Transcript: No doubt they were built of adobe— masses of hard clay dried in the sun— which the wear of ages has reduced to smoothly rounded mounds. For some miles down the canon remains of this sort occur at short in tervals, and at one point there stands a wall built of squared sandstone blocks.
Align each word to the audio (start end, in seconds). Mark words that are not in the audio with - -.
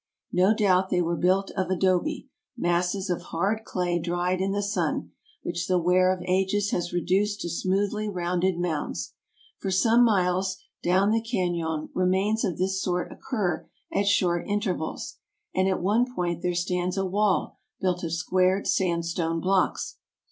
No 0.31 0.55
doubt 0.55 0.89
they 0.89 0.99
were 1.03 1.15
built 1.15 1.51
of 1.51 1.69
adobe— 1.69 2.27
masses 2.57 3.07
of 3.11 3.21
hard 3.21 3.63
clay 3.63 3.99
dried 3.99 4.41
in 4.41 4.51
the 4.51 4.63
sun— 4.63 5.11
which 5.43 5.67
the 5.67 5.77
wear 5.77 6.11
of 6.11 6.23
ages 6.25 6.71
has 6.71 6.91
reduced 6.91 7.39
to 7.41 7.49
smoothly 7.51 8.09
rounded 8.09 8.57
mounds. 8.57 9.13
For 9.59 9.69
some 9.69 10.03
miles 10.03 10.57
down 10.81 11.11
the 11.11 11.21
canon 11.21 11.89
remains 11.93 12.43
of 12.43 12.57
this 12.57 12.81
sort 12.81 13.11
occur 13.11 13.69
at 13.93 14.07
short 14.07 14.47
in 14.47 14.59
tervals, 14.59 15.17
and 15.53 15.67
at 15.67 15.83
one 15.83 16.11
point 16.11 16.41
there 16.41 16.55
stands 16.55 16.97
a 16.97 17.05
wall 17.05 17.59
built 17.79 18.03
of 18.03 18.11
squared 18.11 18.65
sandstone 18.65 19.39
blocks. 19.39 19.97